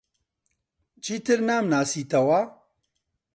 [1.03, 2.41] چیتر نامناسیتەوە؟